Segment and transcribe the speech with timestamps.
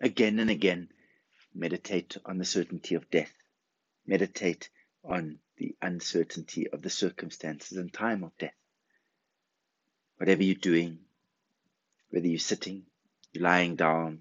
[0.00, 0.88] Again and again,
[1.54, 3.32] meditate on the certainty of death.
[4.06, 4.68] Meditate
[5.02, 8.54] on the uncertainty of the circumstances and time of death.
[10.18, 10.98] Whatever you're doing,
[12.10, 12.84] whether you're sitting,
[13.32, 14.20] you're lying down,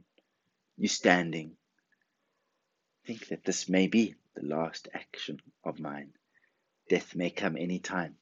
[0.78, 1.58] you're standing,
[3.06, 6.12] think that this may be the last action of mine.
[6.90, 8.16] Death may come any time.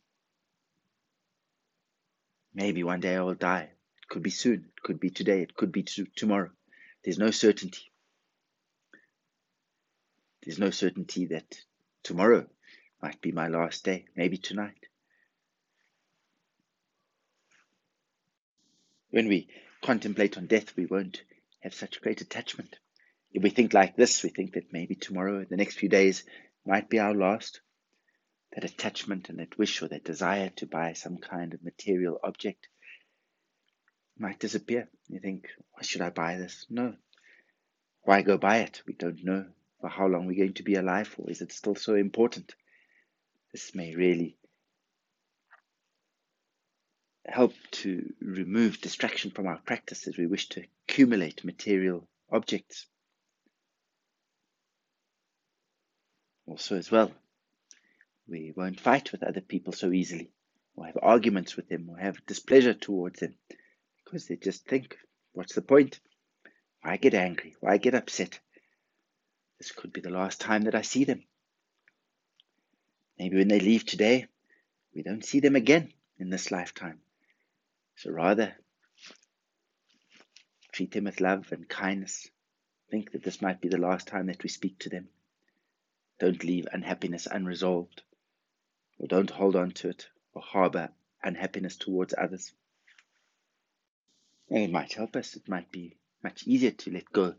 [2.54, 3.70] Maybe one day I will die.
[3.98, 4.66] It could be soon.
[4.76, 5.42] It could be today.
[5.42, 5.84] It could be
[6.16, 6.52] tomorrow.
[7.04, 7.92] There's no certainty.
[10.44, 11.58] There's no certainty that
[12.04, 12.48] tomorrow
[13.02, 14.88] might be my last day, maybe tonight.
[19.10, 19.48] When we
[19.82, 21.24] contemplate on death, we won't
[21.60, 22.78] have such great attachment.
[23.32, 26.24] If we think like this, we think that maybe tomorrow, the next few days,
[26.66, 27.62] might be our last.
[28.54, 32.68] That attachment and that wish or that desire to buy some kind of material object
[34.18, 34.88] might disappear.
[35.10, 36.66] You think, why should I buy this?
[36.70, 36.96] No.
[38.04, 38.82] Why go buy it?
[38.86, 39.46] We don't know
[39.82, 41.30] for how long we're going to be alive for.
[41.30, 42.54] Is it still so important?
[43.52, 44.38] This may really
[47.26, 52.86] help to remove distraction from our practice as we wish to accumulate material objects.
[56.46, 57.12] Also, as well,
[58.28, 60.32] we won't fight with other people so easily,
[60.76, 63.36] or have arguments with them, or have displeasure towards them,
[64.14, 64.96] because they just think,
[65.32, 66.00] what's the point?
[66.84, 67.56] Why get angry?
[67.62, 68.40] Why get upset?
[69.58, 71.24] This could be the last time that I see them.
[73.18, 74.28] Maybe when they leave today,
[74.94, 77.00] we don't see them again in this lifetime.
[77.96, 78.54] So rather,
[80.72, 82.30] treat them with love and kindness.
[82.92, 85.08] Think that this might be the last time that we speak to them.
[86.20, 88.04] Don't leave unhappiness unresolved,
[89.00, 90.90] or don't hold on to it or harbor
[91.24, 92.54] unhappiness towards others.
[94.54, 97.34] And it might help us, it might be much easier to let go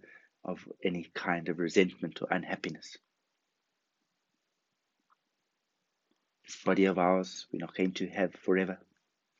[0.45, 2.99] of any kind of resentment or unhappiness.
[6.45, 8.79] This body of ours, we're not going to have forever,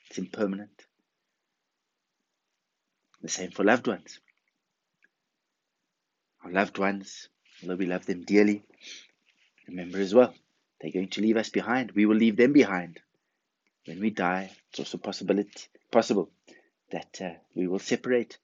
[0.09, 0.85] it's impermanent.
[3.21, 4.21] The same for loved ones.
[6.45, 7.29] Our loved ones,
[7.61, 8.63] although we love them dearly,
[9.67, 10.35] Remember as well,
[10.81, 11.93] they're going to leave us behind.
[11.93, 13.01] We will leave them behind.
[13.87, 16.31] When we die, it's also possibility, possible
[16.91, 18.39] that uh, we will separate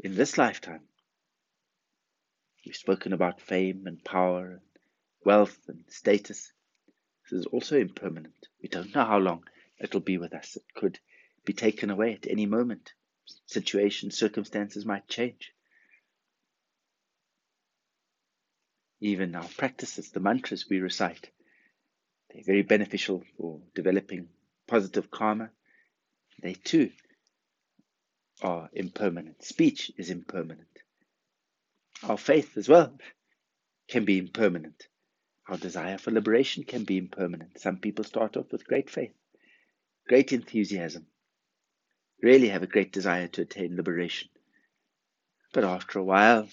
[0.00, 0.82] in this lifetime.
[2.64, 4.60] We've spoken about fame and power and
[5.24, 6.52] wealth and status.
[7.30, 8.48] This is also impermanent.
[8.62, 9.44] We don't know how long
[9.80, 10.56] it'll be with us.
[10.56, 10.98] It could
[11.44, 12.92] be taken away at any moment.
[13.46, 15.52] Situations, circumstances might change.
[19.02, 21.28] even our practices, the mantras we recite.
[22.30, 24.28] They're very beneficial for developing
[24.68, 25.50] positive karma.
[26.42, 26.90] They too
[28.42, 29.44] are impermanent.
[29.44, 30.66] Speech is impermanent.
[32.02, 32.98] Our faith as well
[33.88, 34.88] can be impermanent.
[35.48, 37.60] Our desire for liberation can be impermanent.
[37.60, 39.14] Some people start off with great faith,
[40.08, 41.06] great enthusiasm,
[42.20, 44.28] really have a great desire to attain liberation.
[45.52, 46.48] But after a while,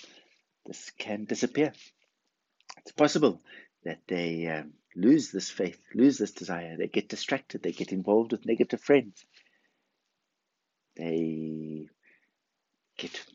[0.65, 1.73] this can disappear.
[2.77, 3.41] It's possible
[3.85, 6.77] that they um, lose this faith, lose this desire.
[6.77, 7.63] They get distracted.
[7.63, 9.25] They get involved with negative friends.
[10.99, 11.87] They
[12.97, 13.25] get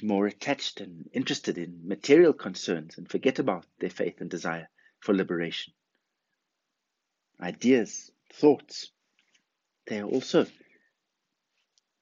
[0.00, 4.68] more attached and interested in material concerns and forget about their faith and desire
[5.00, 5.74] for liberation.
[7.40, 8.92] Ideas, thoughts,
[9.88, 10.46] they are also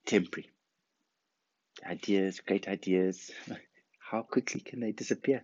[0.05, 0.51] temporary.
[1.83, 3.31] Ideas, great ideas,
[3.99, 5.43] how quickly can they disappear?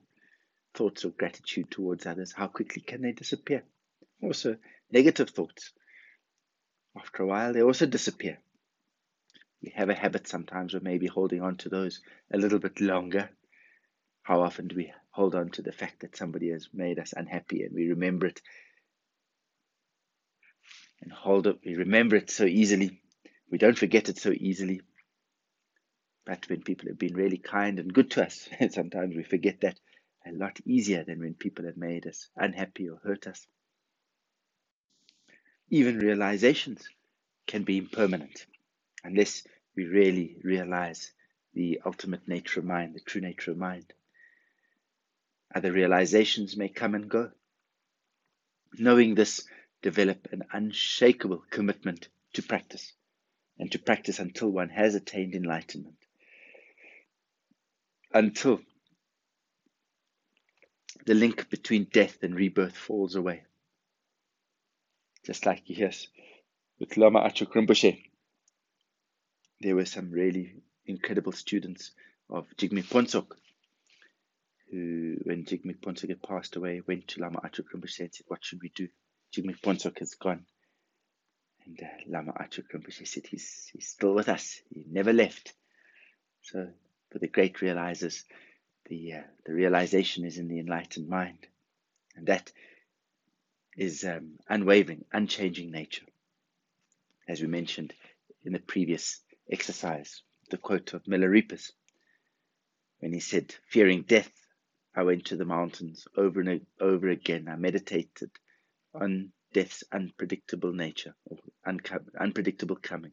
[0.74, 3.64] thoughts of gratitude towards others, how quickly can they disappear?
[4.22, 4.58] Also,
[4.92, 5.72] negative thoughts.
[6.94, 8.38] After a while, they also disappear.
[9.62, 12.00] We have a habit sometimes of maybe holding on to those
[12.32, 13.28] a little bit longer.
[14.22, 17.62] How often do we hold on to the fact that somebody has made us unhappy
[17.64, 18.40] and we remember it
[21.02, 23.00] and hold it, we remember it so easily.
[23.50, 24.82] We don't forget it so easily.
[26.24, 29.78] But when people have been really kind and good to us, sometimes we forget that
[30.26, 33.46] a lot easier than when people have made us unhappy or hurt us.
[35.70, 36.88] Even realizations
[37.46, 38.46] can be impermanent
[39.04, 39.42] unless
[39.76, 41.12] we really realize
[41.54, 43.92] the ultimate nature of mind, the true nature of mind.
[45.54, 47.30] Other realizations may come and go.
[48.78, 49.46] Knowing this,
[49.82, 52.92] develop an unshakable commitment to practice
[53.58, 55.96] and to practice until one has attained enlightenment.
[58.12, 58.60] Until
[61.06, 63.42] the link between death and rebirth falls away.
[65.24, 66.08] Just like he yes,
[66.78, 68.07] with Lama Rinpoche,
[69.60, 70.54] there were some really
[70.86, 71.92] incredible students
[72.30, 73.32] of Jigme Phuntsok,
[74.70, 78.44] who, when Jigme Phuntsok had passed away, went to Lama Achuk Rinpoche and said, What
[78.44, 78.88] should we do?
[79.34, 80.44] Jigme Phuntsok has gone.
[81.66, 84.60] And uh, Lama Achuk Rinpoche said, he's, he's still with us.
[84.72, 85.52] He never left.
[86.42, 86.68] So,
[87.10, 88.24] for the great realizers,
[88.86, 91.46] the, uh, the realization is in the enlightened mind.
[92.16, 92.52] And that
[93.76, 96.04] is um, unwavering, unchanging nature.
[97.26, 97.92] As we mentioned
[98.44, 101.58] in the previous exercise, the quote of Milarepa
[103.00, 104.32] when he said, Fearing death,
[104.94, 107.48] I went to the mountains over and over again.
[107.48, 108.30] I meditated
[108.92, 111.38] on death's unpredictable nature, or
[112.18, 113.12] unpredictable coming,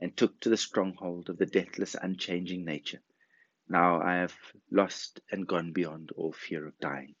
[0.00, 3.00] and took to the stronghold of the deathless, unchanging nature.
[3.68, 4.36] Now I have
[4.70, 7.14] lost and gone beyond all fear of dying.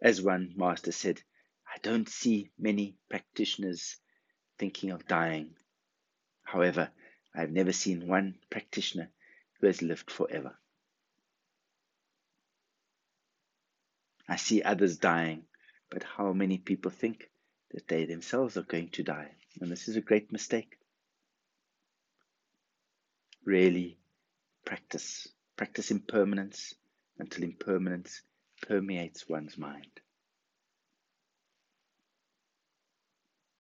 [0.00, 1.20] As one master said,
[1.66, 3.98] I don't see many practitioners
[4.60, 5.54] thinking of dying.
[6.42, 6.90] However,
[7.34, 9.08] I have never seen one practitioner
[9.58, 10.54] who has lived forever.
[14.28, 15.44] I see others dying,
[15.88, 17.30] but how many people think
[17.70, 19.30] that they themselves are going to die?
[19.60, 20.76] And this is a great mistake.
[23.46, 23.98] Really
[24.66, 25.26] practice.
[25.56, 26.74] Practice impermanence
[27.18, 28.20] until impermanence
[28.62, 30.00] permeates one's mind.